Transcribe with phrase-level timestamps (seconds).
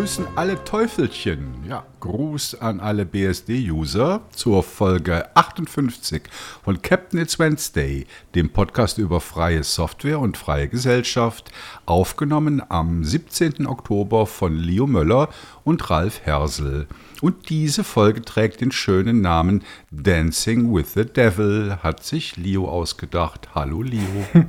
[0.00, 1.62] grüßen alle Teufelchen.
[1.68, 6.22] Ja, Gruß an alle BSD-User zur Folge 58
[6.64, 11.52] von Captain It's Wednesday, dem Podcast über freie Software und freie Gesellschaft,
[11.84, 13.66] aufgenommen am 17.
[13.66, 15.28] Oktober von Leo Möller
[15.64, 16.86] und Ralf Hersel.
[17.20, 23.50] Und diese Folge trägt den schönen Namen Dancing with the Devil, hat sich Leo ausgedacht.
[23.54, 24.24] Hallo Leo.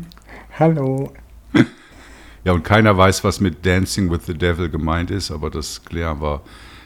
[0.58, 1.12] Hallo.
[2.44, 6.22] Ja, und keiner weiß, was mit Dancing with the Devil gemeint ist, aber das klären
[6.22, 6.42] wir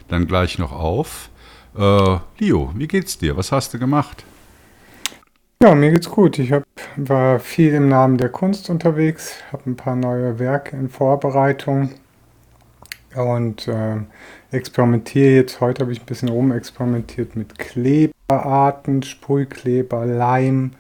[0.10, 1.30] dann gleich noch auf.
[1.78, 3.38] Äh, Leo, wie geht's dir?
[3.38, 4.26] Was hast du gemacht?
[5.64, 6.38] Ja, mir geht's gut.
[6.40, 6.64] Ich hab,
[6.98, 11.92] war viel im Namen der Kunst unterwegs, habe ein paar neue Werke in Vorbereitung
[13.16, 13.96] und äh,
[14.52, 15.62] experimentiere jetzt.
[15.62, 20.72] Heute habe ich ein bisschen rumexperimentiert mit Kleberarten, Sprühkleber, Leim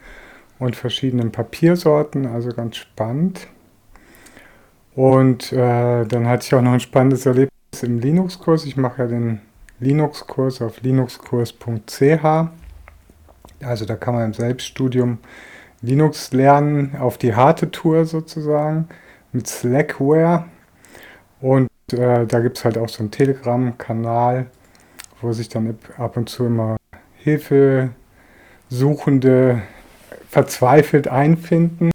[0.59, 3.47] und verschiedenen Papiersorten, also ganz spannend.
[4.95, 8.65] Und äh, dann hatte ich auch noch ein spannendes Erlebnis im Linux-Kurs.
[8.65, 9.41] Ich mache ja den
[9.79, 12.49] Linux-Kurs auf linuxkurs.ch.
[13.63, 15.19] Also da kann man im Selbststudium
[15.81, 18.87] Linux lernen, auf die harte Tour sozusagen,
[19.33, 20.45] mit Slackware.
[21.41, 24.45] Und äh, da gibt es halt auch so einen Telegram-Kanal,
[25.21, 26.77] wo sich dann ab und zu immer
[27.17, 29.61] Hilfesuchende
[30.29, 31.91] verzweifelt einfinden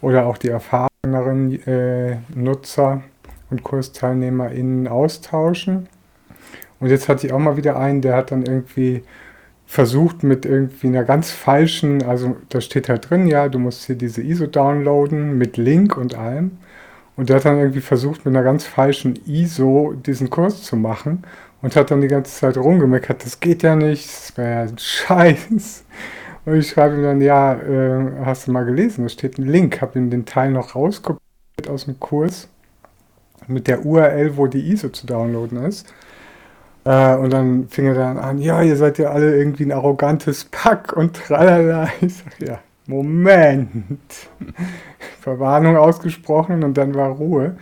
[0.00, 3.02] oder auch die Erfahrung äh, Nutzer
[3.50, 5.88] und KursteilnehmerInnen austauschen.
[6.78, 9.02] Und jetzt hatte ich auch mal wieder einen, der hat dann irgendwie
[9.66, 13.94] versucht mit irgendwie einer ganz falschen, also da steht halt drin, ja, du musst hier
[13.94, 16.58] diese ISO downloaden mit Link und allem.
[17.16, 21.22] Und der hat dann irgendwie versucht, mit einer ganz falschen ISO diesen Kurs zu machen
[21.62, 24.78] und hat dann die ganze Zeit rumgemeckert, das geht ja nicht, das wäre ja ein
[24.78, 25.84] Scheiß.
[26.50, 29.80] Und ich schreibe ihm dann, ja, äh, hast du mal gelesen, da steht ein Link,
[29.80, 32.48] habe ihm den Teil noch rauskopiert aus dem Kurs
[33.46, 35.94] mit der URL, wo die ISO zu downloaden ist.
[36.84, 40.44] Äh, und dann fing er dann an, ja, ihr seid ja alle irgendwie ein arrogantes
[40.46, 41.88] Pack und tralala.
[42.00, 42.58] Ich sag, ja,
[42.88, 43.92] Moment.
[45.20, 47.54] Verwarnung ausgesprochen und dann war Ruhe.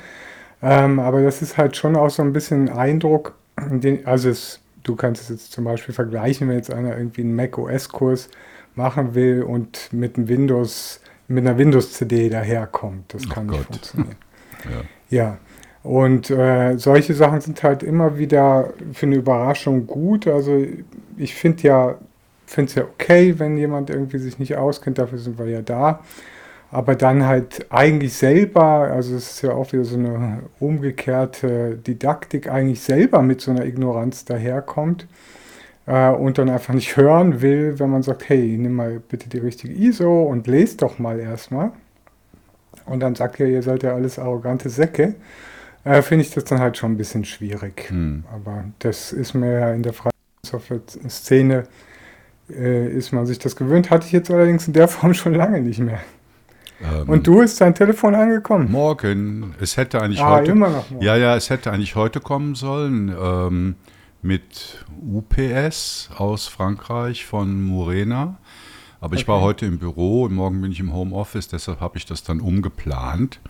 [0.62, 3.34] Ähm, aber das ist halt schon auch so ein bisschen ein Eindruck,
[3.68, 7.36] den, also es, du kannst es jetzt zum Beispiel vergleichen, wenn jetzt einer irgendwie einen
[7.36, 8.30] Mac OS-Kurs
[8.78, 13.12] machen will und mit einem Windows, mit einer Windows-CD daherkommt.
[13.12, 14.16] Das kann oh nicht funktionieren.
[15.10, 15.18] ja.
[15.18, 15.38] ja.
[15.82, 20.26] Und äh, solche Sachen sind halt immer wieder für eine Überraschung gut.
[20.26, 20.64] Also
[21.16, 21.94] ich finde ja,
[22.46, 26.00] finde es ja okay, wenn jemand irgendwie sich nicht auskennt, dafür sind wir ja da.
[26.70, 32.48] Aber dann halt eigentlich selber, also es ist ja auch wieder so eine umgekehrte Didaktik,
[32.48, 35.06] eigentlich selber mit so einer Ignoranz daherkommt
[35.88, 39.38] äh, und dann einfach nicht hören will, wenn man sagt, hey, nimm mal bitte die
[39.38, 41.72] richtige ISO und lest doch mal erstmal.
[42.84, 45.14] Und dann sagt er, ihr seid ja alles arrogante Säcke.
[45.84, 47.88] Äh, Finde ich das dann halt schon ein bisschen schwierig.
[47.88, 48.24] Hm.
[48.32, 50.12] Aber das ist mir ja in der freien
[50.44, 51.64] Software-Szene,
[52.50, 53.90] äh, ist man sich das gewöhnt.
[53.90, 56.00] Hatte ich jetzt allerdings in der Form schon lange nicht mehr.
[56.82, 58.70] Ähm, und du ist dein Telefon angekommen?
[58.70, 59.54] Morgen.
[59.58, 60.50] Es hätte eigentlich ah, heute.
[60.50, 61.04] Immer noch morgen.
[61.04, 63.08] Ja, ja, es hätte eigentlich heute kommen sollen.
[63.08, 63.74] Ähm,
[64.22, 68.38] mit UPS aus Frankreich von Murena.
[69.00, 69.22] Aber okay.
[69.22, 72.24] ich war heute im Büro und morgen bin ich im Homeoffice, deshalb habe ich das
[72.24, 73.40] dann umgeplant.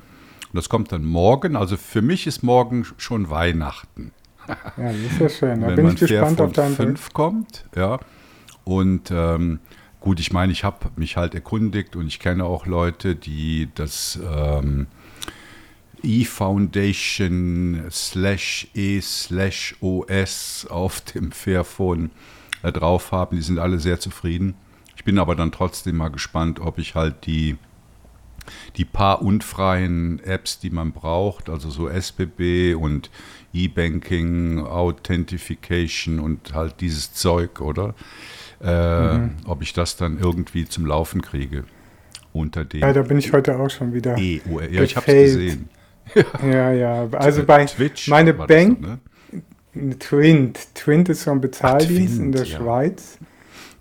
[0.53, 1.57] Und das kommt dann morgen.
[1.57, 4.13] Also für mich ist morgen schon Weihnachten.
[4.49, 5.61] Ja, das ist ja schön.
[5.61, 7.15] Da Wenn bin ich gespannt auf dein fünf Bild.
[7.15, 7.99] kommt, ja.
[8.65, 9.61] Und ähm,
[10.01, 14.19] gut, ich meine, ich habe mich halt erkundigt und ich kenne auch Leute, die das
[14.23, 14.87] ähm,
[16.03, 22.11] eFoundation slash e slash OS auf dem Fairphone
[22.63, 23.37] äh, drauf haben.
[23.37, 24.55] Die sind alle sehr zufrieden.
[24.97, 27.57] Ich bin aber dann trotzdem mal gespannt, ob ich halt die,
[28.77, 33.11] die paar unfreien Apps, die man braucht, also so SBB und
[33.53, 37.95] E-Banking, Authentification und halt dieses Zeug, oder?
[38.61, 39.37] Äh, mhm.
[39.47, 41.65] Ob ich das dann irgendwie zum Laufen kriege.
[42.33, 42.81] Unter dem.
[42.81, 44.19] Ja, da bin ich heute auch schon wieder.
[44.19, 45.71] E ja, ich habe es gesehen.
[46.43, 47.09] Ja, ja.
[47.13, 48.91] Also bei Twitch meine Bank, das,
[49.75, 49.97] ne?
[49.99, 50.75] Twint.
[50.75, 52.59] Twint ist so ein Bezahldienst Twint, in der ja.
[52.59, 53.19] Schweiz.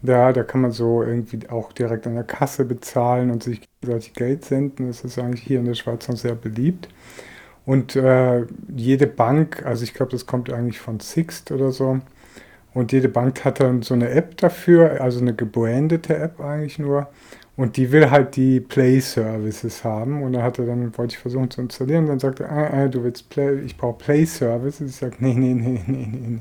[0.01, 4.13] Da, da kann man so irgendwie auch direkt an der Kasse bezahlen und sich gegenseitig
[4.13, 4.87] Geld senden.
[4.87, 6.87] Das ist eigentlich hier in der Schweiz noch sehr beliebt.
[7.65, 11.99] Und äh, jede Bank, also ich glaube, das kommt eigentlich von Sixt oder so.
[12.73, 17.07] Und jede Bank hat dann so eine App dafür, also eine gebrandete App eigentlich nur.
[17.57, 20.21] Und die will halt die Play-Services haben.
[20.21, 22.03] Und da hat er dann, wollte ich versuchen zu installieren.
[22.03, 24.91] Und dann sagte er, ah, ah, du willst Play, ich brauche Play-Services.
[24.91, 26.39] Ich sage, nee, nee, nee, nee, nee.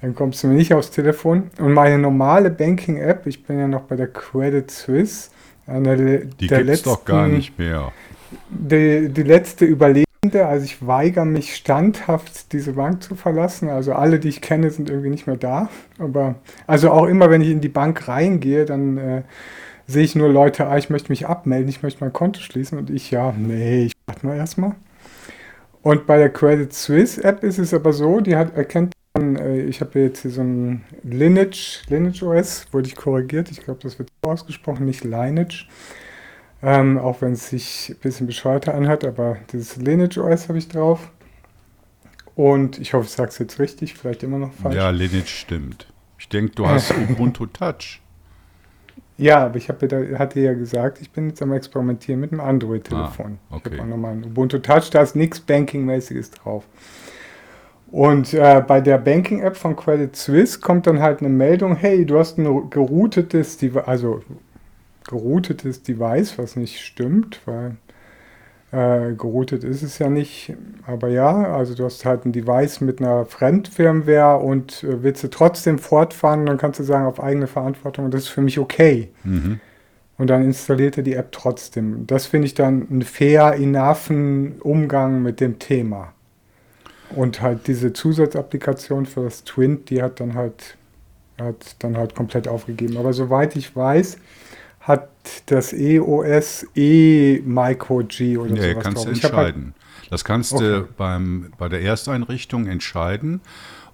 [0.00, 1.50] Dann kommst du mir nicht aufs Telefon.
[1.58, 5.28] Und meine normale Banking-App, ich bin ja noch bei der Credit Suisse.
[5.66, 7.92] Eine, die gibt es doch gar nicht mehr.
[8.48, 13.70] Die, die letzte Überlebende also ich weigere mich standhaft, diese Bank zu verlassen.
[13.70, 15.70] Also alle, die ich kenne, sind irgendwie nicht mehr da.
[15.98, 16.34] Aber
[16.66, 19.22] also auch immer, wenn ich in die Bank reingehe, dann äh,
[19.90, 22.90] sehe ich nur Leute, ah, ich möchte mich abmelden, ich möchte mein Konto schließen und
[22.90, 24.74] ich, ja, nee, ich warte mal erstmal.
[25.82, 29.62] Und bei der Credit Suisse App ist es aber so, die hat erkennt dann, äh,
[29.62, 33.98] ich habe jetzt hier so ein Lineage, Lineage OS, wurde ich korrigiert, ich glaube, das
[33.98, 35.66] wird ausgesprochen, nicht Lineage.
[36.62, 40.68] Ähm, auch wenn es sich ein bisschen bescheuerter anhört, aber dieses Lineage OS habe ich
[40.68, 41.10] drauf.
[42.34, 44.76] Und ich hoffe, ich sage es jetzt richtig, vielleicht immer noch falsch.
[44.76, 45.86] Ja, Lineage stimmt.
[46.18, 48.02] Ich denke, du hast Ubuntu Touch.
[49.20, 52.40] Ja, aber ich habe ja, hatte ja gesagt, ich bin jetzt am Experimentieren mit einem
[52.40, 53.38] Android-Telefon.
[53.50, 53.70] Ah, okay.
[53.72, 56.64] Ich habe auch nochmal ein Ubuntu Touch, da ist nichts Banking-mäßiges drauf.
[57.90, 62.18] Und äh, bei der Banking-App von Credit Suisse kommt dann halt eine Meldung, hey, du
[62.18, 64.22] hast ein geroutetes, Device, also
[65.06, 67.76] geroutetes Device, was nicht stimmt, weil
[68.72, 70.54] äh, geroutet ist es ja nicht.
[70.86, 75.28] Aber ja, also du hast halt ein Device mit einer Fremdfirmware und äh, willst du
[75.28, 79.10] trotzdem fortfahren, dann kannst du sagen, auf eigene Verantwortung, das ist für mich okay.
[79.24, 79.60] Mhm.
[80.18, 82.06] Und dann installiert er die App trotzdem.
[82.06, 86.12] Das finde ich dann einen fair, innaffen Umgang mit dem Thema.
[87.16, 90.76] Und halt diese Zusatzapplikation für das Twin, die hat dann halt,
[91.40, 92.98] hat dann halt komplett aufgegeben.
[92.98, 94.18] Aber soweit ich weiß,
[94.90, 95.08] hat
[95.46, 99.32] das EOS E Micro G oder nee, sowas kannst du drauf.
[99.32, 99.74] Halt, entscheiden.
[100.10, 100.80] das kannst Okay.
[100.80, 103.40] du beim, bei der Ersteinrichtung entscheiden,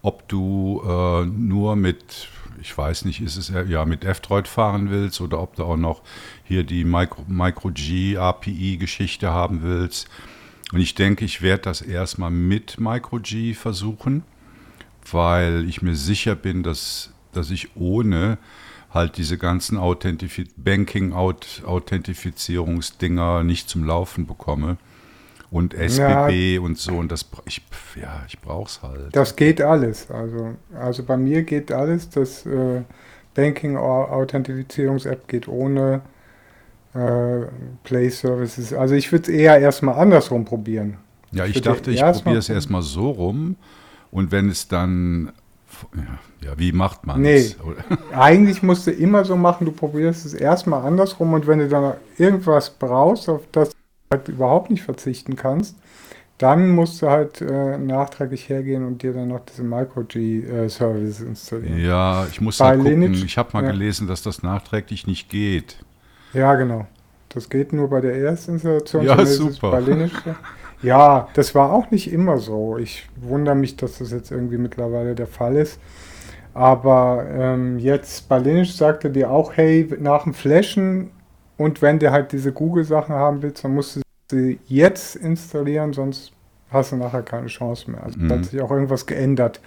[0.02, 2.28] ob du äh, nur mit,
[2.60, 5.76] ich weiß nicht, ist es äh, ja mit F-Droid fahren willst oder ob du auch
[5.76, 6.02] noch
[6.44, 10.08] hier die Micro, Micro G API Geschichte haben willst.
[10.72, 14.24] Und ich denke, ich werde das erstmal mit Micro G versuchen,
[15.10, 18.38] weil ich mir sicher bin, dass, dass ich ohne
[18.96, 24.78] halt diese ganzen Authentifi Banking-Authentifizierungsdinger nicht zum Laufen bekomme.
[25.48, 26.96] Und SBB und so.
[26.96, 27.62] Und das, ich,
[27.94, 29.14] ja, ich brauch's halt.
[29.14, 30.10] das geht alles.
[30.10, 32.10] Also, also bei mir geht alles.
[32.10, 32.82] Das äh,
[33.34, 36.00] Banking Authentifizierungs-App geht ohne
[36.94, 37.42] äh,
[37.84, 38.72] Play Services.
[38.72, 40.96] Also ich würde es eher erstmal andersrum probieren.
[41.32, 43.56] Ja, ich würde dachte, ich probiere es erstmal so rum.
[44.10, 45.32] Und wenn es dann,
[46.44, 47.36] ja, wie macht man Nee.
[47.36, 47.56] es?
[48.12, 51.94] Eigentlich musst du immer so machen, du probierst es erstmal andersrum und wenn du dann
[52.18, 53.74] irgendwas brauchst, auf das du
[54.12, 55.76] halt überhaupt nicht verzichten kannst,
[56.38, 61.78] dann musst du halt äh, nachträglich hergehen und dir dann noch diese Micro-G-Services installieren.
[61.80, 63.00] Ja, ich muss Bei mal gucken.
[63.02, 63.70] Lineage- Ich habe mal ja.
[63.70, 65.78] gelesen, dass das nachträglich nicht geht.
[66.34, 66.86] Ja, genau.
[67.30, 69.04] Das geht nur bei der Erstinstallation.
[69.04, 69.70] Ja, super.
[69.70, 70.12] Bei Linux.
[70.82, 72.76] Ja, das war auch nicht immer so.
[72.78, 75.80] Ich wundere mich, dass das jetzt irgendwie mittlerweile der Fall ist.
[76.54, 81.10] Aber ähm, jetzt bei Linux sagte dir auch, hey, nach dem Flashen
[81.58, 84.00] und wenn du halt diese Google-Sachen haben willst, dann musst du
[84.30, 86.32] sie jetzt installieren, sonst
[86.70, 88.02] hast du nachher keine Chance mehr.
[88.04, 88.30] Also Mhm.
[88.32, 89.60] hat sich auch irgendwas geändert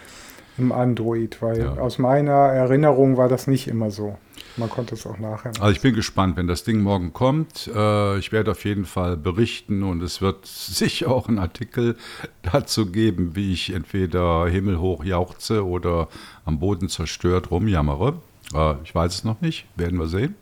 [0.58, 1.74] im Android, weil Ja.
[1.78, 4.18] aus meiner Erinnerung war das nicht immer so.
[4.58, 5.52] Man konnte es auch nachher.
[5.60, 7.70] Also ich bin gespannt, wenn das Ding morgen kommt.
[7.74, 11.96] Äh, ich werde auf jeden Fall berichten und es wird sicher auch einen Artikel
[12.42, 16.08] dazu geben, wie ich entweder himmelhoch jauchze oder
[16.46, 18.16] am Boden zerstört rumjammere.
[18.54, 20.36] Äh, ich weiß es noch nicht, werden wir sehen.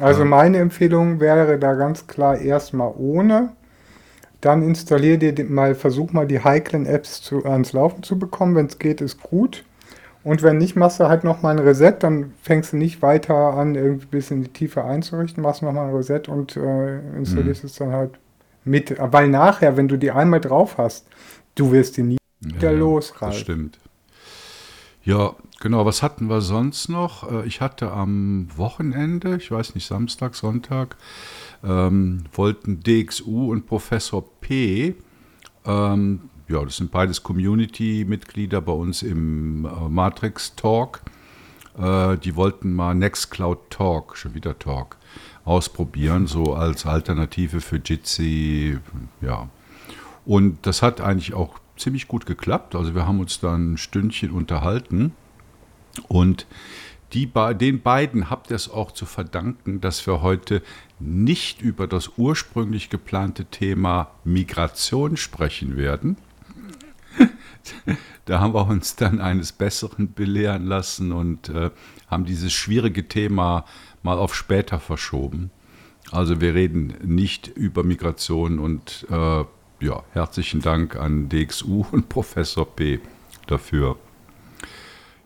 [0.00, 3.50] Also meine Empfehlung wäre da ganz klar erstmal ohne.
[4.40, 8.54] Dann installier dir mal, versuch mal die heiklen Apps zu, ans Laufen zu bekommen.
[8.54, 9.64] Wenn es geht, ist gut.
[10.28, 13.74] Und wenn nicht, machst du halt nochmal ein Reset, dann fängst du nicht weiter an,
[13.74, 17.92] irgendwie bis in die Tiefe einzurichten, machst nochmal ein Reset und äh, installierst es dann
[17.92, 18.18] halt
[18.62, 18.94] mit.
[18.98, 21.06] Weil nachher, wenn du die einmal drauf hast,
[21.54, 23.78] du wirst die nie wieder los, Das stimmt.
[25.02, 25.86] Ja, genau.
[25.86, 27.30] Was hatten wir sonst noch?
[27.32, 30.96] Äh, Ich hatte am Wochenende, ich weiß nicht, Samstag, Sonntag,
[31.64, 34.94] ähm, wollten DXU und Professor P,
[35.64, 41.02] ähm, ja, das sind beides Community-Mitglieder bei uns im äh, Matrix Talk,
[41.78, 44.96] äh, die wollten mal Nextcloud Talk, schon wieder Talk,
[45.44, 48.78] ausprobieren, so als Alternative für Jitsi,
[49.20, 49.48] ja.
[50.24, 52.74] Und das hat eigentlich auch ziemlich gut geklappt.
[52.74, 55.14] Also wir haben uns dann ein Stündchen unterhalten
[56.06, 56.46] und
[57.14, 60.62] die, den beiden habt ihr es auch zu verdanken, dass wir heute
[60.98, 66.18] nicht über das ursprünglich geplante Thema Migration sprechen werden.
[68.24, 71.70] Da haben wir uns dann eines Besseren belehren lassen und äh,
[72.08, 73.64] haben dieses schwierige Thema
[74.02, 75.50] mal auf später verschoben.
[76.10, 79.44] Also wir reden nicht über Migration und äh,
[79.80, 83.00] ja, herzlichen Dank an DXU und Professor P
[83.46, 83.96] dafür.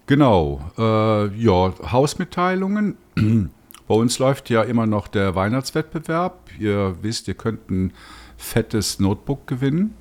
[0.06, 2.96] Genau, äh, ja, Hausmitteilungen.
[3.88, 6.50] Bei uns läuft ja immer noch der Weihnachtswettbewerb.
[6.58, 7.92] Ihr wisst, ihr könnt ein
[8.36, 9.94] fettes Notebook gewinnen.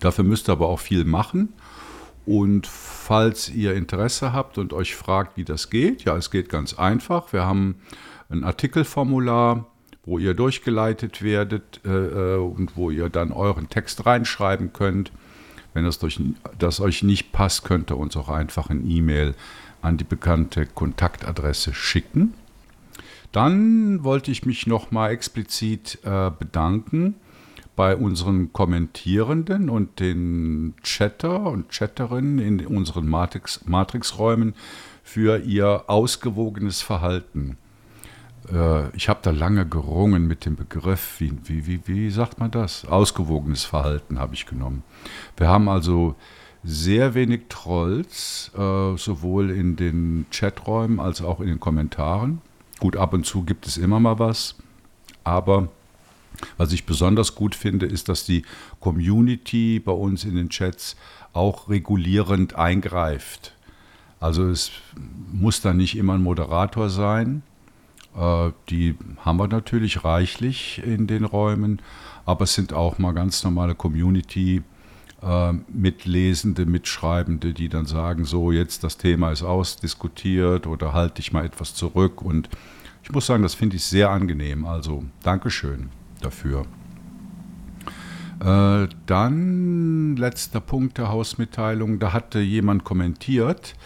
[0.00, 1.52] Dafür müsst ihr aber auch viel machen.
[2.24, 6.74] Und falls ihr Interesse habt und euch fragt, wie das geht, ja, es geht ganz
[6.74, 7.32] einfach.
[7.32, 7.76] Wir haben
[8.30, 9.66] ein Artikelformular,
[10.04, 15.12] wo ihr durchgeleitet werdet äh, äh, und wo ihr dann euren Text reinschreiben könnt.
[15.74, 16.20] Wenn das, durch,
[16.58, 19.34] das euch nicht passt, könnt ihr uns auch einfach ein E-Mail
[19.80, 22.34] an die bekannte Kontaktadresse schicken.
[23.32, 27.16] Dann wollte ich mich nochmal explizit äh, bedanken
[27.74, 34.54] bei unseren Kommentierenden und den Chatter und Chatterinnen in unseren Matrix, Matrix-Räumen
[35.02, 37.56] für ihr ausgewogenes Verhalten.
[38.52, 42.50] Äh, ich habe da lange gerungen mit dem Begriff, wie, wie, wie, wie sagt man
[42.50, 42.84] das?
[42.84, 44.82] Ausgewogenes Verhalten habe ich genommen.
[45.36, 46.14] Wir haben also
[46.64, 52.40] sehr wenig Trolls, äh, sowohl in den Chaträumen als auch in den Kommentaren.
[52.78, 54.56] Gut, ab und zu gibt es immer mal was,
[55.24, 55.68] aber
[56.56, 58.44] was ich besonders gut finde, ist, dass die
[58.80, 60.96] Community bei uns in den Chats
[61.32, 63.54] auch regulierend eingreift.
[64.20, 64.70] Also es
[65.32, 67.42] muss da nicht immer ein Moderator sein.
[68.16, 71.82] Äh, die haben wir natürlich reichlich in den Räumen,
[72.24, 74.62] aber es sind auch mal ganz normale Community.
[75.22, 81.32] Äh, Mitlesende, Mitschreibende, die dann sagen, so jetzt das Thema ist ausdiskutiert oder halte ich
[81.32, 82.22] mal etwas zurück.
[82.22, 82.48] Und
[83.02, 84.66] ich muss sagen, das finde ich sehr angenehm.
[84.66, 85.90] Also Dankeschön
[86.24, 86.66] dafür.
[88.40, 91.98] Äh, dann letzter Punkt der Hausmitteilung.
[91.98, 93.76] Da hatte jemand kommentiert,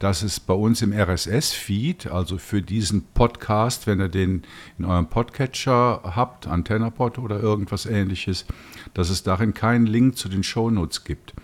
[0.00, 4.42] dass es bei uns im RSS-Feed, also für diesen Podcast, wenn ihr den
[4.78, 8.46] in eurem Podcatcher habt, AntennaPod oder irgendwas ähnliches,
[8.94, 11.34] dass es darin keinen Link zu den Shownotes gibt.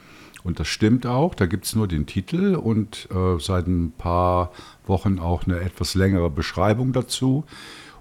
[0.42, 4.52] Und das stimmt auch, da gibt es nur den Titel und äh, seit ein paar
[4.86, 7.44] Wochen auch eine etwas längere Beschreibung dazu.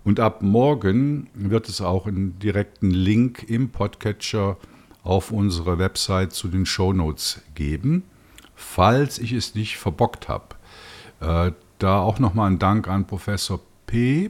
[0.05, 4.55] Und ab morgen wird es auch einen direkten Link im Podcatcher
[5.03, 8.03] auf unsere Website zu den Shownotes geben,
[8.53, 10.55] falls ich es nicht verbockt habe.
[11.21, 14.29] Äh, da auch nochmal ein Dank an Professor P.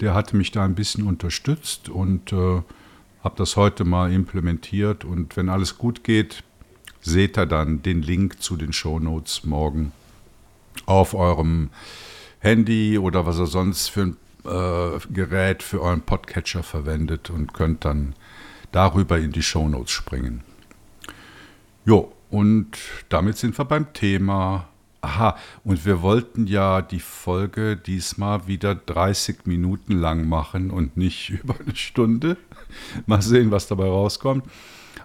[0.00, 2.60] Der hatte mich da ein bisschen unterstützt und äh,
[3.24, 5.06] habe das heute mal implementiert.
[5.06, 6.44] Und wenn alles gut geht,
[7.00, 9.92] seht ihr dann den Link zu den Shownotes morgen
[10.84, 11.70] auf eurem
[12.38, 14.16] Handy oder was ihr sonst für ein
[15.12, 18.14] Gerät für euren Podcatcher verwendet und könnt dann
[18.72, 20.42] darüber in die Shownotes springen.
[21.84, 22.76] Jo, und
[23.08, 24.68] damit sind wir beim Thema.
[25.00, 31.30] Aha, und wir wollten ja die Folge diesmal wieder 30 Minuten lang machen und nicht
[31.42, 32.36] über eine Stunde.
[33.06, 34.44] Mal sehen, was dabei rauskommt.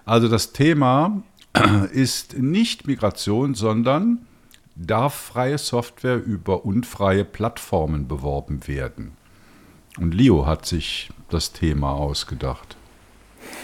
[0.04, 1.22] Also das Thema
[1.92, 4.26] ist nicht Migration, sondern
[4.74, 9.16] darf freie Software über unfreie Plattformen beworben werden?
[9.98, 12.76] Und Leo hat sich das Thema ausgedacht.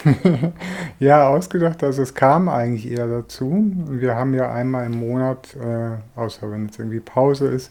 [0.99, 3.73] ja, ausgedacht, also es kam eigentlich eher dazu.
[3.89, 7.71] Wir haben ja einmal im Monat, äh, außer wenn jetzt irgendwie Pause ist,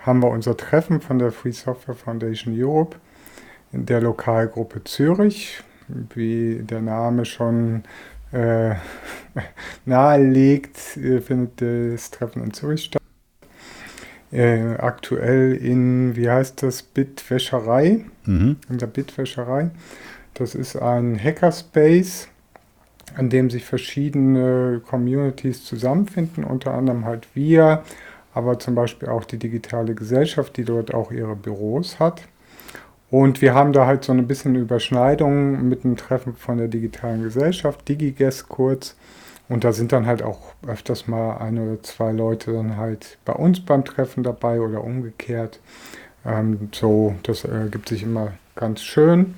[0.00, 2.96] haben wir unser Treffen von der Free Software Foundation Europe
[3.72, 5.62] in der Lokalgruppe Zürich.
[5.88, 7.84] Wie der Name schon
[8.32, 8.74] äh,
[9.84, 13.05] nahelegt, äh, findet das Treffen in Zürich statt
[14.36, 18.56] äh, aktuell in, wie heißt das, Bitwäscherei, mhm.
[18.68, 19.70] in der Bitwäscherei.
[20.34, 22.28] Das ist ein Hackerspace,
[23.16, 27.82] an dem sich verschiedene Communities zusammenfinden, unter anderem halt wir,
[28.34, 32.22] aber zum Beispiel auch die digitale Gesellschaft, die dort auch ihre Büros hat.
[33.10, 37.22] Und wir haben da halt so ein bisschen Überschneidung mit einem Treffen von der digitalen
[37.22, 38.96] Gesellschaft, DigiGuest kurz.
[39.48, 43.32] Und da sind dann halt auch öfters mal ein oder zwei Leute dann halt bei
[43.32, 45.60] uns beim Treffen dabei oder umgekehrt.
[46.24, 49.34] Ähm, so, das ergibt sich immer ganz schön.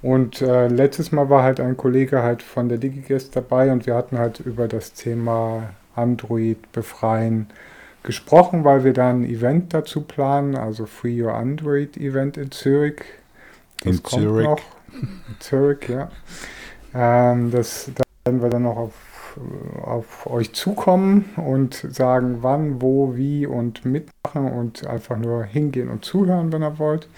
[0.00, 3.94] Und äh, letztes Mal war halt ein Kollege halt von der DigiGuest dabei und wir
[3.94, 7.48] hatten halt über das Thema Android befreien
[8.02, 13.02] gesprochen, weil wir da ein Event dazu planen, also Free Your Android Event in Zürich.
[13.84, 14.46] Das in kommt Zürich.
[14.46, 14.60] noch.
[14.92, 16.10] In Zürich, ja.
[16.94, 18.92] Ähm, das, da werden wir dann noch auf
[19.82, 26.04] auf euch zukommen und sagen, wann, wo, wie und mitmachen und einfach nur hingehen und
[26.04, 27.08] zuhören, wenn ihr wollt.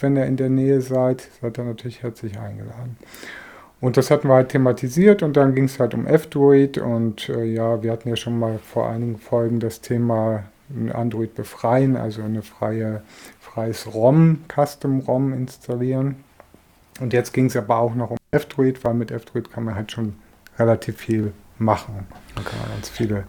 [0.00, 2.96] Wenn ihr in der Nähe seid, seid ihr natürlich herzlich eingeladen.
[3.80, 7.44] Und das hatten wir halt thematisiert und dann ging es halt um F-Droid und äh,
[7.44, 10.44] ja, wir hatten ja schon mal vor einigen Folgen das Thema
[10.92, 13.02] Android befreien, also eine freie,
[13.40, 16.16] freies ROM, Custom ROM installieren.
[17.00, 19.92] Und jetzt ging es aber auch noch um F-Droid, weil mit F-Droid kann man halt
[19.92, 20.14] schon
[20.58, 22.06] relativ viel machen.
[22.34, 23.24] Man kann ganz viele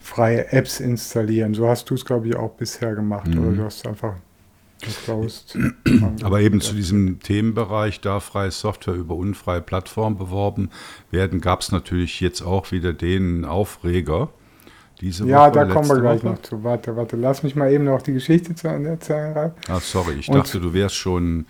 [0.00, 1.54] freie Apps installieren.
[1.54, 3.28] So hast du es, glaube ich, auch bisher gemacht.
[3.28, 3.38] Mhm.
[3.38, 4.14] Oder du hast einfach
[5.04, 5.56] Closed.
[6.22, 10.70] Aber eben zu diesem Themenbereich, da freie Software über unfreie Plattformen beworben
[11.10, 14.30] werden, gab es natürlich jetzt auch wieder den Aufreger.
[15.00, 16.32] Diese ja, Woche, da kommen wir gleich Woche.
[16.32, 16.64] noch zu.
[16.64, 19.52] Warte, warte, lass mich mal eben noch die Geschichte zu erzählen.
[19.68, 21.46] Ah, sorry, ich Und dachte, du wärst schon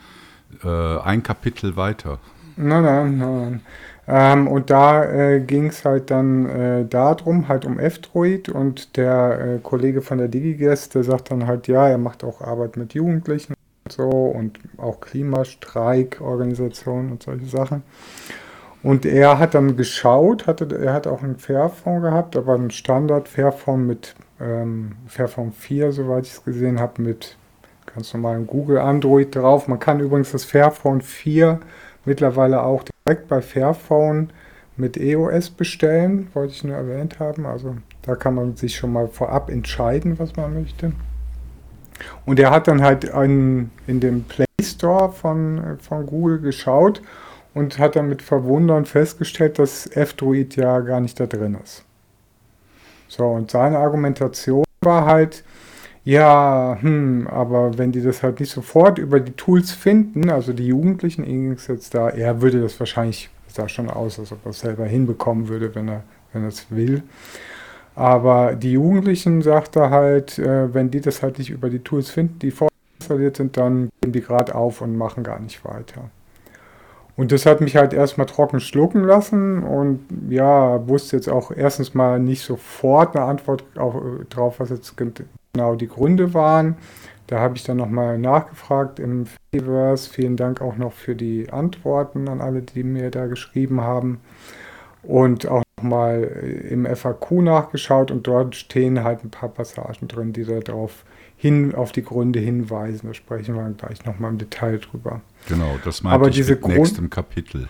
[0.62, 2.19] äh, ein Kapitel weiter.
[2.57, 3.61] Nein, nein, nein.
[4.09, 9.41] Ähm, und da äh, ging es halt dann äh, darum, halt um F-Droid und der
[9.41, 12.95] äh, Kollege von der DigiGuest, der sagt dann halt, ja, er macht auch Arbeit mit
[12.95, 13.55] Jugendlichen
[13.85, 17.85] und so und auch Klimastreikorganisationen und solche Sachen.
[18.83, 23.29] Und er hat dann geschaut, hatte, er hat auch einen Fairphone gehabt, aber einen Standard
[23.29, 27.37] Fairphone mit ähm, Fairphone 4, soweit ich es gesehen habe, mit
[27.95, 29.69] ganz normalem Google Android drauf.
[29.69, 31.61] Man kann übrigens das Fairphone 4
[32.05, 34.31] mittlerweile auch direkt bei Fairphone
[34.76, 37.45] mit EOS bestellen, wollte ich nur erwähnt haben.
[37.45, 40.92] Also da kann man sich schon mal vorab entscheiden, was man möchte.
[42.25, 47.02] Und er hat dann halt in, in dem Play Store von, von Google geschaut
[47.52, 51.85] und hat dann mit Verwundern festgestellt, dass F-Droid ja gar nicht da drin ist.
[53.09, 55.45] So, und seine Argumentation war halt,
[56.05, 60.67] ja, hm, aber wenn die das halt nicht sofort über die Tools finden, also die
[60.67, 64.51] Jugendlichen, ging es jetzt da, er würde das wahrscheinlich, sah schon aus, als ob er
[64.51, 67.03] es selber hinbekommen würde, wenn er, wenn er es will.
[67.95, 72.11] Aber die Jugendlichen, sagt er halt, äh, wenn die das halt nicht über die Tools
[72.11, 76.11] finden, die vorinstalliert sind, dann gehen die gerade auf und machen gar nicht weiter.
[77.17, 81.95] Und das hat mich halt erstmal trocken schlucken lassen und ja, wusste jetzt auch erstens
[81.95, 83.95] mal nicht sofort eine Antwort auf,
[84.31, 84.97] drauf, was jetzt
[85.55, 86.77] genau die Gründe waren.
[87.27, 90.09] Da habe ich dann nochmal nachgefragt im Fediverse.
[90.09, 94.21] Vielen Dank auch noch für die Antworten an alle, die mir da geschrieben haben.
[95.03, 96.23] Und auch nochmal
[96.71, 101.05] im FAQ nachgeschaut und dort stehen halt ein paar Passagen drin, die darauf
[101.37, 103.09] hin, auf die Gründe hinweisen.
[103.09, 105.21] Da sprechen wir gleich nochmal im Detail drüber.
[105.49, 107.69] Genau, das meinte aber ich diese mit Grund nächstem Kapitel.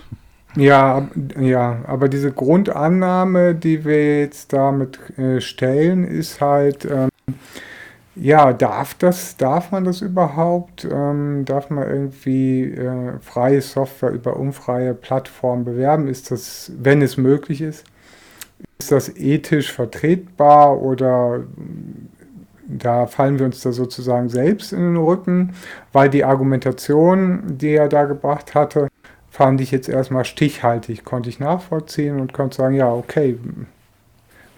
[0.54, 1.08] Ja,
[1.40, 7.08] ja, aber diese Grundannahme, die wir jetzt damit äh, stellen, ist halt, ähm,
[8.14, 10.86] ja, darf das, darf man das überhaupt?
[10.90, 16.08] Ähm, darf man irgendwie äh, freie Software über unfreie Plattformen bewerben?
[16.08, 17.84] Ist das, wenn es möglich ist,
[18.78, 21.44] ist das ethisch vertretbar oder
[22.66, 25.54] da fallen wir uns da sozusagen selbst in den Rücken,
[25.92, 28.88] weil die Argumentation, die er da gebracht hatte,
[29.30, 33.38] fand ich jetzt erstmal stichhaltig, konnte ich nachvollziehen und konnte sagen, ja, okay,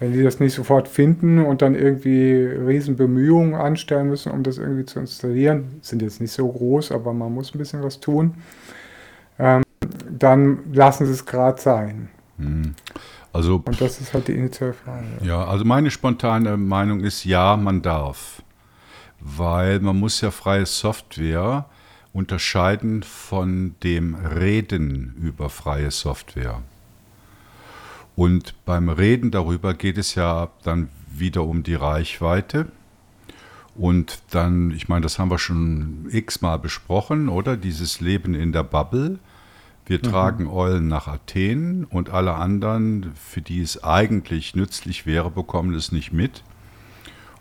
[0.00, 4.58] wenn die das nicht sofort finden und dann irgendwie riesen Bemühungen anstellen müssen, um das
[4.58, 8.34] irgendwie zu installieren, sind jetzt nicht so groß, aber man muss ein bisschen was tun,
[9.38, 9.62] ähm,
[10.10, 12.08] dann lassen sie es gerade sein.
[12.38, 12.74] Hm.
[13.32, 15.06] Also, und das ist halt die initiale Frage.
[15.22, 18.42] Ja, also meine spontane Meinung ist, ja, man darf.
[19.18, 21.66] Weil man muss ja freie Software
[22.12, 26.62] unterscheiden von dem Reden über freie Software.
[28.16, 32.66] Und beim Reden darüber geht es ja dann wieder um die Reichweite.
[33.74, 37.56] Und dann, ich meine, das haben wir schon x-mal besprochen, oder?
[37.56, 39.18] Dieses Leben in der Bubble.
[39.86, 40.02] Wir mhm.
[40.02, 45.90] tragen Eulen nach Athen und alle anderen, für die es eigentlich nützlich wäre, bekommen es
[45.90, 46.44] nicht mit.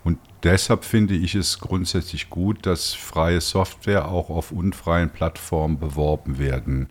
[0.02, 6.38] Und deshalb finde ich es grundsätzlich gut, dass freie Software auch auf unfreien Plattformen beworben
[6.38, 6.88] werden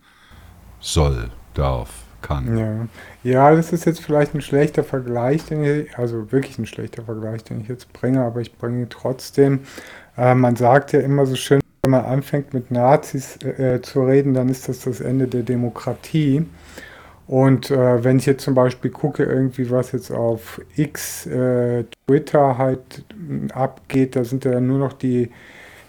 [0.79, 1.89] soll, darf
[2.23, 2.57] kann.
[2.57, 2.87] Ja.
[3.23, 7.43] Ja, das ist jetzt vielleicht ein schlechter Vergleich, den ich, also wirklich ein schlechter Vergleich,
[7.43, 9.61] den ich jetzt bringe, aber ich bringe ihn trotzdem.
[10.17, 14.33] Äh, man sagt ja immer so schön, wenn man anfängt mit Nazis äh, zu reden,
[14.33, 16.45] dann ist das das Ende der Demokratie.
[17.27, 22.57] Und äh, wenn ich jetzt zum Beispiel gucke, irgendwie was jetzt auf X, äh, Twitter
[22.57, 23.05] halt
[23.53, 25.31] abgeht, da sind ja nur noch die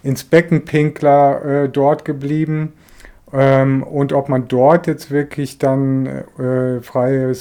[0.02, 2.74] ins Beckenpinkler äh, dort geblieben.
[3.36, 7.32] Ähm, und ob man dort jetzt wirklich dann äh, freie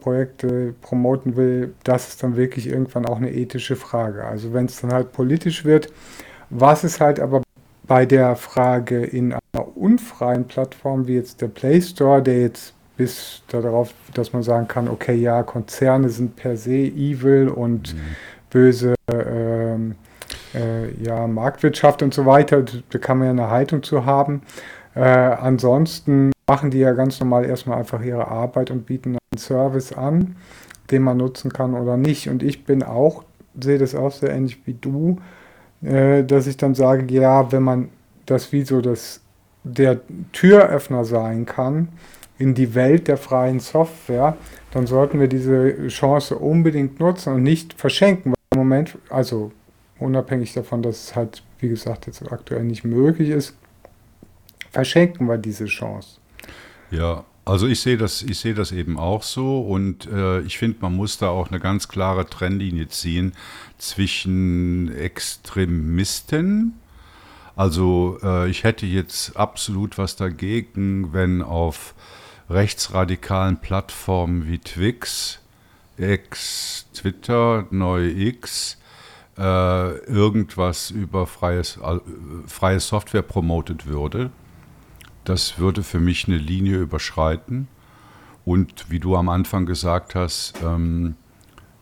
[0.00, 4.24] Projekte promoten will, das ist dann wirklich irgendwann auch eine ethische Frage.
[4.24, 5.92] Also wenn es dann halt politisch wird,
[6.48, 7.42] was ist halt aber
[7.86, 13.42] bei der Frage in einer unfreien Plattform wie jetzt der Play Store, der jetzt bis
[13.48, 18.00] darauf, dass man sagen kann, okay, ja, Konzerne sind per se evil und mhm.
[18.48, 19.96] böse ähm,
[20.54, 24.42] äh, ja, Marktwirtschaft und so weiter, da kann man ja eine Haltung zu haben.
[24.94, 29.92] Äh, ansonsten machen die ja ganz normal erstmal einfach ihre Arbeit und bieten einen Service
[29.92, 30.36] an,
[30.90, 32.28] den man nutzen kann oder nicht.
[32.28, 33.24] Und ich bin auch,
[33.60, 35.18] sehe das auch sehr ähnlich wie du,
[35.82, 37.88] äh, dass ich dann sage, ja, wenn man
[38.26, 39.20] das wie so das,
[39.64, 40.00] der
[40.32, 41.88] Türöffner sein kann
[42.38, 44.36] in die Welt der freien Software,
[44.72, 48.32] dann sollten wir diese Chance unbedingt nutzen und nicht verschenken.
[48.32, 49.52] Weil im Moment, also
[49.98, 53.56] unabhängig davon, dass es halt wie gesagt, jetzt aktuell nicht möglich ist,
[54.72, 56.18] verschenken wir diese Chance.
[56.90, 60.78] Ja, also ich sehe das, ich sehe das eben auch so und äh, ich finde,
[60.80, 63.32] man muss da auch eine ganz klare Trennlinie ziehen
[63.78, 66.74] zwischen Extremisten.
[67.56, 71.94] Also äh, ich hätte jetzt absolut was dagegen, wenn auf
[72.48, 75.40] rechtsradikalen Plattformen wie Twix,
[75.98, 78.78] X, Twitter, neu X,
[79.36, 81.98] äh, irgendwas über freies, äh,
[82.46, 84.30] freie Software promotet würde
[85.24, 87.68] das würde für mich eine Linie überschreiten.
[88.44, 91.14] Und wie du am Anfang gesagt hast, ähm,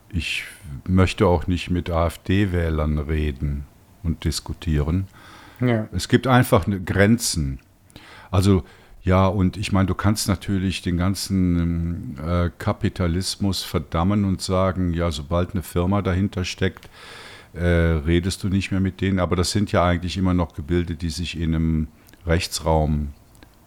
[0.09, 0.43] ich
[0.87, 3.65] möchte auch nicht mit AfD-Wählern reden
[4.03, 5.07] und diskutieren.
[5.59, 5.87] Ja.
[5.91, 7.59] Es gibt einfach eine Grenzen.
[8.29, 8.63] Also
[9.03, 15.09] ja, und ich meine, du kannst natürlich den ganzen äh, Kapitalismus verdammen und sagen, ja,
[15.09, 16.87] sobald eine Firma dahinter steckt,
[17.53, 19.19] äh, redest du nicht mehr mit denen.
[19.19, 21.87] Aber das sind ja eigentlich immer noch Gebilde, die sich in einem
[22.27, 23.13] Rechtsraum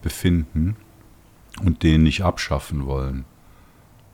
[0.05, 0.77] befinden
[1.65, 3.25] und den nicht abschaffen wollen.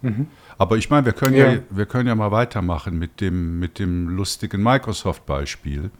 [0.00, 0.28] Mhm.
[0.56, 1.52] Aber ich meine, wir können ja.
[1.52, 1.58] ja.
[1.68, 5.90] wir können ja mal weitermachen mit dem, mit dem lustigen Microsoft-Beispiel.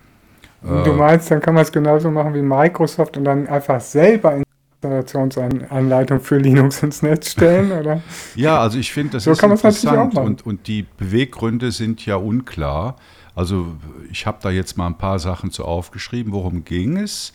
[0.63, 4.43] Du meinst, dann kann man es genauso machen wie Microsoft und dann einfach selber
[4.83, 8.03] Installationsanleitung für Linux ins Netz stellen, oder?
[8.35, 12.97] ja, also ich finde, das so ist interessant und, und die Beweggründe sind ja unklar.
[13.35, 13.75] Also
[14.11, 16.33] ich habe da jetzt mal ein paar Sachen zu aufgeschrieben.
[16.33, 17.33] Worum ging es?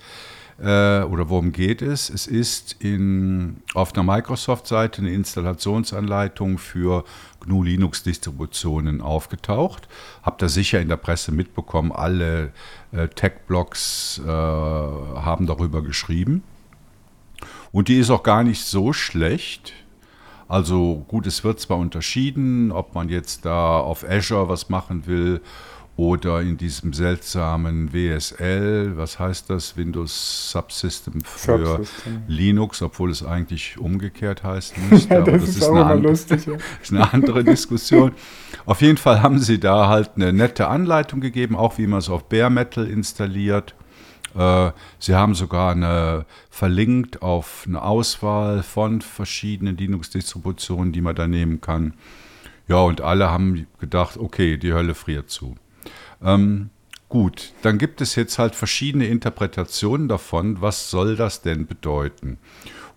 [0.58, 2.10] Äh, oder worum geht es?
[2.10, 7.04] Es ist in, auf einer Microsoft-Seite eine Installationsanleitung für
[7.41, 9.88] GNU Linux-Distributionen aufgetaucht.
[10.24, 12.54] Habt ihr sicher in der Presse mitbekommen, alle
[12.94, 16.44] äh, Tech-Blogs äh, haben darüber geschrieben.
[17.74, 19.74] Und die ist auch gar nicht so schlecht.
[20.48, 25.41] Also gut, es wird zwar unterschieden, ob man jetzt da auf Azure was machen will
[25.98, 29.78] oder in diesem seltsamen WSL, was heißt das?
[29.78, 32.24] Windows Subsystem für Subsystem.
[32.28, 34.74] Linux, obwohl es eigentlich umgekehrt heißt.
[34.90, 36.54] Müsste, ja, das, das, ist, ist eine, andere, lustig, ja.
[36.82, 38.12] ist eine andere Diskussion.
[38.66, 42.10] Auf jeden Fall haben sie da halt eine nette Anleitung gegeben, auch wie man es
[42.10, 43.74] auf Bare Metal installiert.
[44.36, 51.26] Äh, sie haben sogar eine verlinkt auf eine Auswahl von verschiedenen Linux-Distributionen, die man da
[51.26, 51.94] nehmen kann.
[52.68, 55.56] Ja, und alle haben gedacht, okay, die Hölle friert zu.
[56.23, 56.69] Ähm,
[57.10, 62.38] gut, dann gibt es jetzt halt verschiedene Interpretationen davon, was soll das denn bedeuten?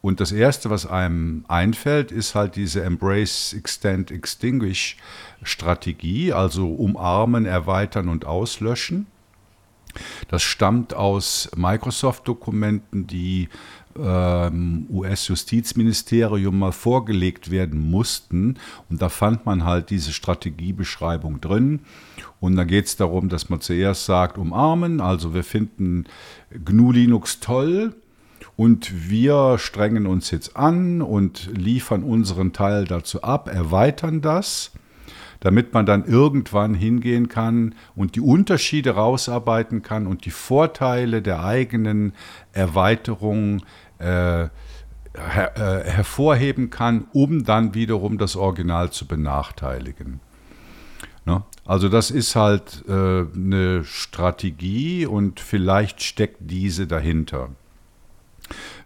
[0.00, 4.96] Und das Erste, was einem einfällt, ist halt diese Embrace, Extend, Extinguish
[5.42, 9.07] Strategie, also umarmen, erweitern und auslöschen.
[10.28, 13.48] Das stammt aus Microsoft-Dokumenten, die
[13.98, 18.59] ähm, US-Justizministerium mal vorgelegt werden mussten.
[18.88, 21.81] Und da fand man halt diese Strategiebeschreibung drin.
[22.40, 26.05] Und da geht es darum, dass man zuerst sagt, umarmen, also wir finden
[26.64, 27.94] GNU Linux toll
[28.57, 34.72] und wir strengen uns jetzt an und liefern unseren Teil dazu ab, erweitern das,
[35.40, 41.44] damit man dann irgendwann hingehen kann und die Unterschiede rausarbeiten kann und die Vorteile der
[41.44, 42.12] eigenen
[42.53, 43.62] Erweiterung
[43.98, 44.48] äh, äh,
[45.14, 50.20] hervorheben kann, um dann wiederum das Original zu benachteiligen.
[51.29, 51.43] Ne?
[51.67, 57.51] Also das ist halt äh, eine Strategie und vielleicht steckt diese dahinter.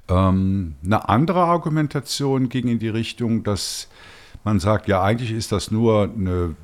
[0.09, 3.89] Ähm, eine andere Argumentation ging in die Richtung, dass
[4.45, 6.57] man sagt, ja eigentlich ist das nur eine,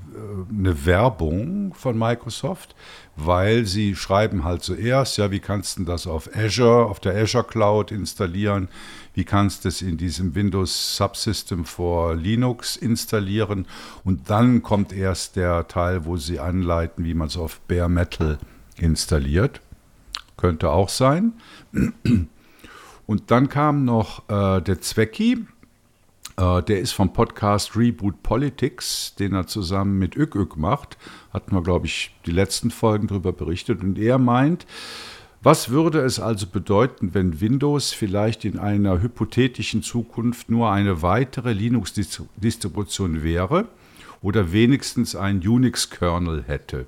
[0.51, 2.75] eine Werbung von Microsoft,
[3.17, 7.45] weil sie schreiben halt zuerst, ja, wie kannst du das auf Azure, auf der Azure
[7.45, 8.69] Cloud installieren,
[9.15, 13.67] wie kannst du es in diesem Windows Subsystem for Linux installieren
[14.05, 18.39] und dann kommt erst der Teil, wo sie anleiten, wie man es auf Bare Metal
[18.77, 19.61] installiert.
[20.37, 21.33] Könnte auch sein.
[23.07, 25.47] Und dann kam noch äh, der Zwecki,
[26.39, 30.97] der ist vom Podcast Reboot Politics, den er zusammen mit Ük macht.
[31.33, 33.83] Hatten wir, glaube ich, die letzten Folgen darüber berichtet.
[33.83, 34.65] Und er meint,
[35.43, 41.53] was würde es also bedeuten, wenn Windows vielleicht in einer hypothetischen Zukunft nur eine weitere
[41.53, 43.67] Linux-Distribution wäre
[44.23, 46.87] oder wenigstens ein Unix-Kernel hätte?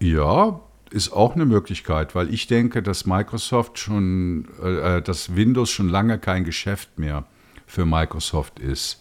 [0.00, 0.60] Ja,
[0.90, 5.88] ist auch eine Möglichkeit, weil ich denke, dass Microsoft schon, äh, äh dass Windows schon
[5.88, 7.24] lange kein Geschäft mehr
[7.68, 9.00] für Microsoft ist.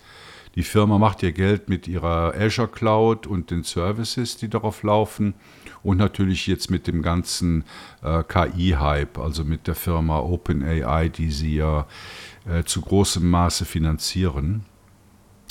[0.55, 5.35] Die Firma macht ihr Geld mit ihrer Azure Cloud und den Services, die darauf laufen
[5.83, 7.63] und natürlich jetzt mit dem ganzen
[8.01, 11.85] äh, KI-Hype, also mit der Firma OpenAI, die sie ja
[12.49, 14.65] äh, zu großem Maße finanzieren.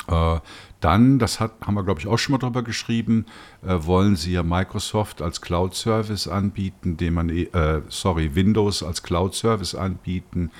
[0.08, 0.40] Äh,
[0.80, 3.26] dann, das hat, haben wir glaube ich auch schon mal drüber geschrieben,
[3.66, 9.74] äh, wollen sie ja Microsoft als Cloud-Service anbieten, den man, äh, sorry, Windows als Cloud-Service
[9.74, 10.50] anbieten,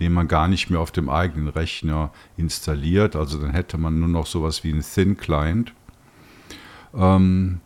[0.00, 3.16] den man gar nicht mehr auf dem eigenen Rechner installiert.
[3.16, 5.72] Also dann hätte man nur noch sowas wie einen Thin-Client.
[6.94, 7.60] Ähm,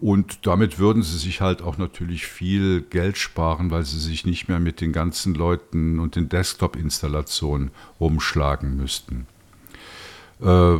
[0.00, 4.48] und damit würden sie sich halt auch natürlich viel Geld sparen, weil sie sich nicht
[4.48, 9.26] mehr mit den ganzen Leuten und den Desktop-Installationen rumschlagen müssten.
[10.40, 10.76] Äh,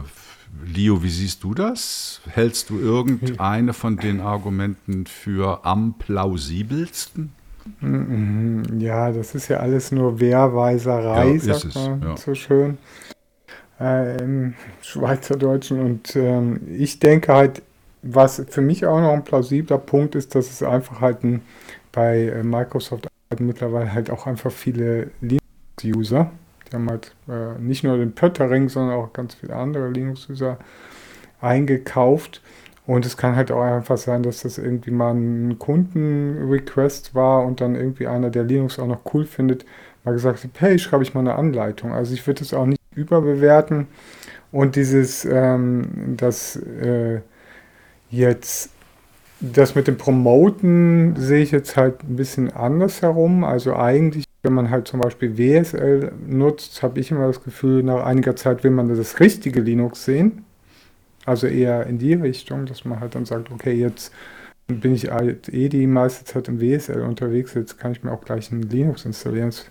[0.64, 2.20] Leo, wie siehst du das?
[2.26, 7.32] Hältst du irgendeine von den Argumenten für am plausibelsten?
[7.80, 12.16] Mhm, ja, das ist ja alles nur Wehrweiserei, ja, sagt man ja.
[12.16, 12.78] so schön
[13.80, 15.80] äh, im Schweizerdeutschen.
[15.80, 17.62] Und ähm, ich denke halt,
[18.02, 21.42] was für mich auch noch ein plausibler Punkt ist, dass es einfach halt ein,
[21.92, 26.30] bei äh, Microsoft mittlerweile halt auch einfach viele Linux-User.
[26.70, 30.58] Die haben halt äh, nicht nur den Pöttering, sondern auch ganz viele andere Linux-User
[31.40, 32.42] eingekauft.
[32.88, 37.60] Und es kann halt auch einfach sein, dass das irgendwie mal ein Kundenrequest war und
[37.60, 39.66] dann irgendwie einer, der Linux auch noch cool findet,
[40.04, 41.92] mal gesagt hat, hey, schreibe ich mal eine Anleitung.
[41.92, 43.88] Also ich würde es auch nicht überbewerten.
[44.52, 47.20] Und dieses, ähm, das äh,
[48.08, 48.70] jetzt,
[49.40, 53.44] das mit dem Promoten sehe ich jetzt halt ein bisschen anders herum.
[53.44, 58.06] Also eigentlich, wenn man halt zum Beispiel WSL nutzt, habe ich immer das Gefühl, nach
[58.06, 60.46] einiger Zeit will man das richtige Linux sehen.
[61.28, 64.14] Also eher in die Richtung, dass man halt dann sagt, okay, jetzt
[64.66, 68.24] bin ich halt eh die meiste Zeit im WSL unterwegs, jetzt kann ich mir auch
[68.24, 69.50] gleich ein Linux installieren.
[69.50, 69.66] Das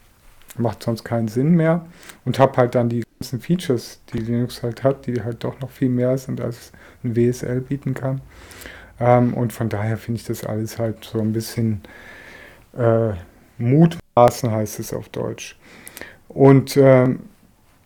[0.60, 1.84] macht sonst keinen Sinn mehr.
[2.26, 5.72] Und habe halt dann die ganzen Features, die Linux halt hat, die halt doch noch
[5.72, 8.22] viel mehr sind, als ein WSL bieten kann.
[9.00, 11.82] Ähm, und von daher finde ich das alles halt so ein bisschen
[12.78, 13.14] äh,
[13.58, 15.58] mutmaßen, heißt es auf Deutsch.
[16.28, 17.22] Und ähm,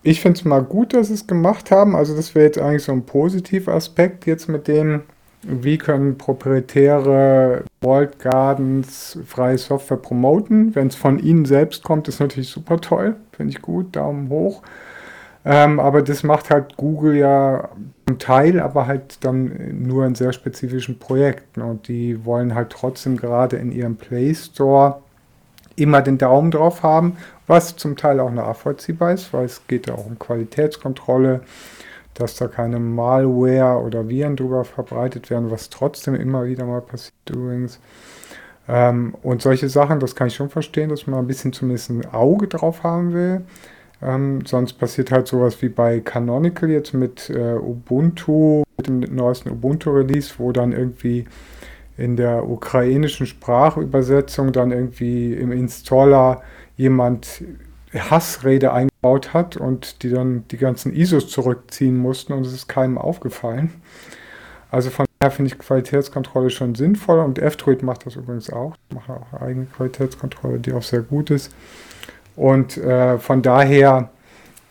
[0.03, 1.95] ich finde es mal gut, dass sie es gemacht haben.
[1.95, 5.01] Also das wäre jetzt eigentlich so ein positiver Aspekt jetzt mit dem,
[5.43, 10.75] wie können proprietäre Walled Gardens freie Software promoten.
[10.75, 13.15] Wenn es von ihnen selbst kommt, ist natürlich super toll.
[13.31, 14.61] Finde ich gut, Daumen hoch.
[15.43, 17.69] Ähm, aber das macht halt Google ja
[18.07, 21.61] zum Teil, aber halt dann nur in sehr spezifischen Projekten.
[21.61, 25.01] Und die wollen halt trotzdem gerade in ihrem Play Store
[25.81, 27.17] immer den Daumen drauf haben,
[27.47, 31.41] was zum Teil auch nachvollziehbar ist, weil es geht ja auch um Qualitätskontrolle,
[32.13, 37.13] dass da keine Malware oder Viren drüber verbreitet werden, was trotzdem immer wieder mal passiert
[37.29, 37.79] übrigens.
[38.67, 42.05] Ähm, und solche Sachen, das kann ich schon verstehen, dass man ein bisschen zumindest ein
[42.13, 43.41] Auge drauf haben will.
[44.01, 49.49] Ähm, sonst passiert halt sowas wie bei Canonical jetzt mit äh, Ubuntu, mit dem neuesten
[49.49, 51.25] Ubuntu-Release, wo dann irgendwie
[52.01, 56.41] in der ukrainischen Sprachübersetzung dann irgendwie im Installer
[56.75, 57.43] jemand
[57.93, 62.97] Hassrede eingebaut hat und die dann die ganzen ISOs zurückziehen mussten und es ist keinem
[62.97, 63.71] aufgefallen.
[64.71, 68.75] Also von daher finde ich Qualitätskontrolle schon sinnvoll und F-Droid macht das übrigens auch.
[68.89, 71.53] Die machen auch eigene Qualitätskontrolle, die auch sehr gut ist.
[72.35, 74.09] Und äh, von daher,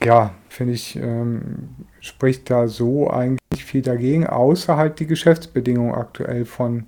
[0.03, 1.69] ja, finde ich, ähm,
[2.01, 6.87] spricht da so eigentlich viel dagegen, außer halt die Geschäftsbedingungen aktuell von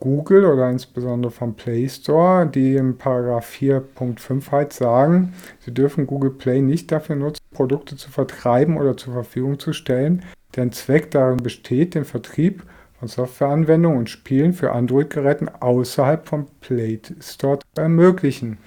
[0.00, 6.30] Google oder insbesondere vom Play Store, die im Paragraph 4.5 halt sagen, sie dürfen Google
[6.30, 10.22] Play nicht dafür nutzen, Produkte zu vertreiben oder zur Verfügung zu stellen,
[10.54, 12.62] deren Zweck darin besteht, den Vertrieb
[12.98, 18.58] von Softwareanwendungen und Spielen für Android-Geräten außerhalb vom Play Store zu ermöglichen.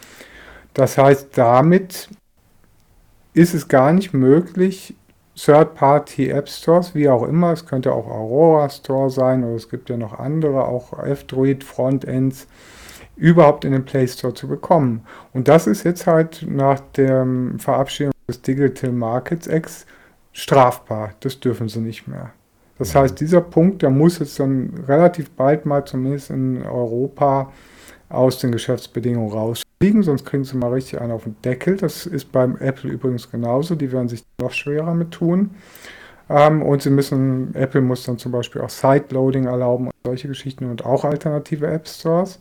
[0.73, 2.09] Das heißt, damit
[3.33, 4.95] ist es gar nicht möglich,
[5.35, 10.17] Third-Party-App-Stores, wie auch immer, es könnte auch Aurora Store sein oder es gibt ja noch
[10.19, 12.47] andere, auch F-Droid Frontends,
[13.15, 15.05] überhaupt in den Play Store zu bekommen.
[15.33, 17.25] Und das ist jetzt halt nach der
[17.57, 19.85] Verabschiedung des Digital Markets Acts
[20.33, 21.11] strafbar.
[21.19, 22.31] Das dürfen sie nicht mehr.
[22.77, 27.51] Das heißt, dieser Punkt, der muss jetzt dann relativ bald mal zumindest in Europa
[28.13, 31.77] aus den Geschäftsbedingungen rausfliegen, sonst kriegen sie mal richtig einen auf den Deckel.
[31.77, 35.51] Das ist beim Apple übrigens genauso, die werden sich noch schwerer mit tun.
[36.29, 40.69] Ähm, und sie müssen, Apple muss dann zum Beispiel auch Sideloading erlauben und solche Geschichten
[40.69, 42.39] und auch alternative App Stores.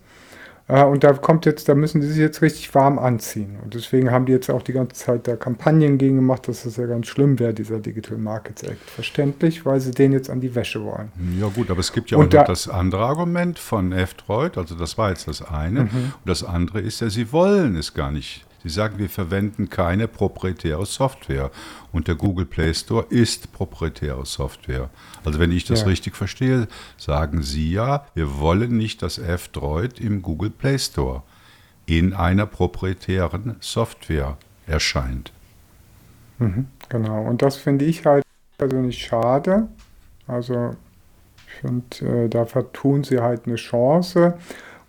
[0.70, 3.58] Äh, und da kommt jetzt, da müssen die sich jetzt richtig warm anziehen.
[3.62, 6.76] Und deswegen haben die jetzt auch die ganze Zeit da Kampagnen gegen gemacht, dass das
[6.76, 8.88] ja ganz schlimm wäre, dieser Digital Markets Act.
[8.90, 11.10] Verständlich, weil sie den jetzt an die Wäsche wollen.
[11.38, 14.74] Ja gut, aber es gibt ja und auch da, das andere Argument von F-Droid, also
[14.74, 15.84] das war jetzt das eine.
[15.84, 15.88] Mhm.
[15.88, 20.06] Und das andere ist ja, sie wollen es gar nicht Sie sagen, wir verwenden keine
[20.08, 21.50] proprietäre Software.
[21.92, 24.90] Und der Google Play Store ist proprietäre Software.
[25.24, 25.86] Also wenn ich das ja.
[25.86, 31.22] richtig verstehe, sagen Sie ja, wir wollen nicht, dass F-Droid im Google Play Store
[31.86, 35.32] in einer proprietären Software erscheint.
[36.38, 37.22] Mhm, genau.
[37.22, 38.24] Und das finde ich halt
[38.58, 39.68] persönlich schade.
[40.26, 40.76] Also
[41.46, 44.38] ich finde, äh, da vertun sie halt eine Chance.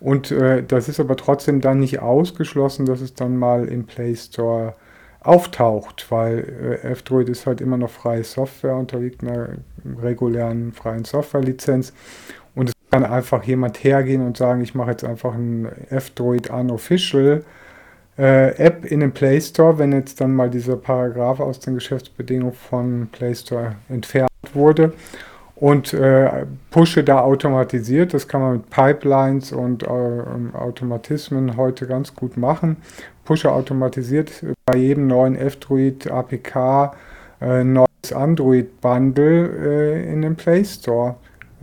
[0.02, 4.16] Und äh, das ist aber trotzdem dann nicht ausgeschlossen, dass es dann mal im Play
[4.16, 4.74] Store
[5.20, 9.50] auftaucht, weil äh, F-Droid ist halt immer noch freie Software, unterliegt einer
[10.02, 11.92] regulären freien Softwarelizenz.
[12.56, 17.44] Und es kann einfach jemand hergehen und sagen, ich mache jetzt einfach ein F-Droid Unofficial
[18.18, 22.54] äh, App in den Play Store, wenn jetzt dann mal dieser Paragraph aus den Geschäftsbedingungen
[22.54, 24.94] von Play Store entfernt wurde
[25.62, 28.14] und äh, pushe da automatisiert.
[28.14, 32.78] Das kann man mit Pipelines und äh, Automatismen heute ganz gut machen.
[33.24, 36.96] Pushe automatisiert bei jedem neuen F-Droid APK
[37.40, 39.50] äh, neues Android-Bundle
[40.02, 41.14] äh, in den Play Store.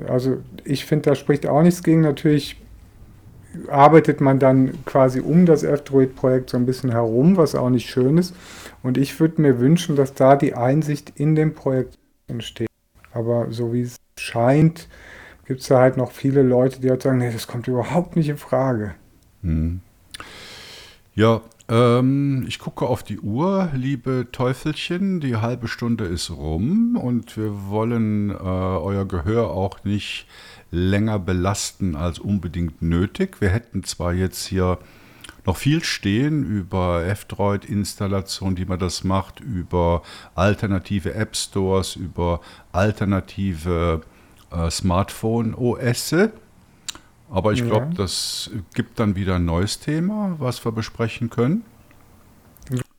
[0.08, 2.00] Also ich finde, da spricht auch nichts gegen.
[2.00, 2.56] Natürlich
[3.68, 8.18] arbeitet man dann quasi um das F-Droid-Projekt so ein bisschen herum, was auch nicht schön
[8.18, 8.34] ist.
[8.82, 11.98] Und ich würde mir wünschen, dass da die Einsicht in dem Projekt
[12.30, 12.69] entsteht.
[13.14, 14.88] Aber so wie es scheint,
[15.46, 18.30] gibt es da halt noch viele Leute, die halt sagen, nee, das kommt überhaupt nicht
[18.30, 18.96] in Frage.
[19.42, 19.82] Hm.
[21.16, 27.38] Ja, ähm, ich gucke auf die Uhr, liebe Teufelchen, die halbe Stunde ist rum und
[27.38, 30.26] wir wollen äh, euer Gehör auch nicht
[30.72, 33.40] länger belasten als unbedingt nötig.
[33.40, 34.80] Wir hätten zwar jetzt hier
[35.46, 40.02] noch viel stehen über F-Droid-Installation, wie man das macht, über
[40.36, 44.02] alternative App Stores, über alternative
[44.52, 46.16] äh, Smartphone-OS.
[47.32, 47.94] Aber ich glaube, ja.
[47.96, 51.64] das gibt dann wieder ein neues Thema, was wir besprechen können.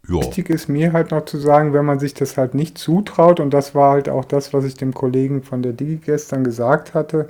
[0.03, 3.51] Wichtig ist mir halt noch zu sagen, wenn man sich das halt nicht zutraut, und
[3.51, 7.29] das war halt auch das, was ich dem Kollegen von der Digi gestern gesagt hatte,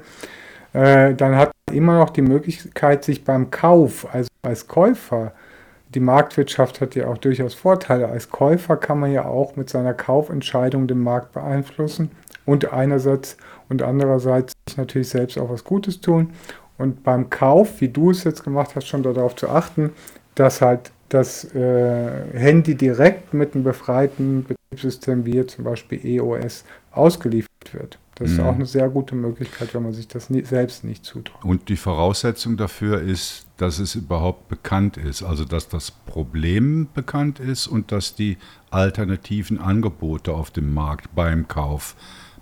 [0.73, 5.33] äh, dann hat man immer noch die Möglichkeit, sich beim Kauf, also als Käufer,
[5.95, 8.09] die Marktwirtschaft hat ja auch durchaus Vorteile.
[8.09, 12.11] Als Käufer kann man ja auch mit seiner Kaufentscheidung den Markt beeinflussen
[12.47, 13.37] und einerseits
[13.69, 16.31] und andererseits sich natürlich selbst auch was Gutes tun.
[16.79, 19.93] Und beim Kauf, wie du es jetzt gemacht hast, schon darauf zu achten,
[20.35, 27.75] dass halt das äh, Handy direkt mit einem befreiten Betriebssystem wie zum Beispiel EOS ausgeliefert
[27.75, 27.99] wird.
[28.21, 28.45] Das ist mhm.
[28.45, 31.43] auch eine sehr gute Möglichkeit, wenn man sich das nie, selbst nicht zutraut.
[31.43, 37.41] Und die Voraussetzung dafür ist, dass es überhaupt bekannt ist, also dass das Problem bekannt
[37.41, 38.37] ist und dass die
[38.71, 41.97] alternativen Angebote auf dem Markt beim Kauf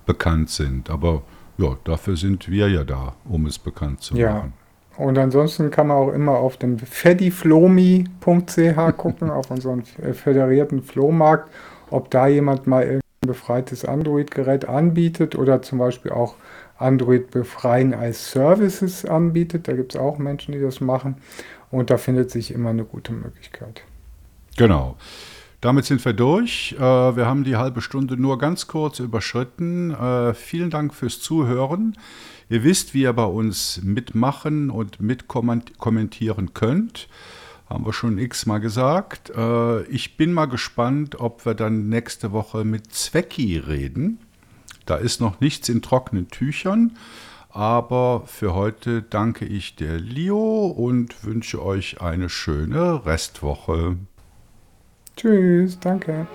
[0.05, 0.89] bekannt sind.
[0.89, 1.23] Aber
[1.57, 4.33] ja, dafür sind wir ja da, um es bekannt zu ja.
[4.33, 4.53] machen.
[4.97, 11.49] Und ansonsten kann man auch immer auf dem fediflomi.ch gucken, auf unseren föderierten Flohmarkt,
[11.89, 16.35] ob da jemand mal befreites Android-Gerät anbietet oder zum Beispiel auch
[16.79, 19.67] Android befreien als Services anbietet.
[19.67, 21.17] Da gibt es auch Menschen, die das machen.
[21.69, 23.83] Und da findet sich immer eine gute Möglichkeit.
[24.57, 24.97] Genau.
[25.61, 26.75] Damit sind wir durch.
[26.77, 29.91] Äh, wir haben die halbe Stunde nur ganz kurz überschritten.
[29.91, 31.95] Äh, vielen Dank fürs Zuhören.
[32.49, 37.07] Ihr wisst, wie ihr bei uns mitmachen und mitkommentieren könnt.
[37.69, 39.29] Haben wir schon x-mal gesagt.
[39.29, 44.19] Äh, ich bin mal gespannt, ob wir dann nächste Woche mit Zwecki reden.
[44.87, 46.97] Da ist noch nichts in trockenen Tüchern.
[47.51, 53.97] Aber für heute danke ich der Leo und wünsche euch eine schöne Restwoche.
[55.15, 56.27] Tschüss, danke.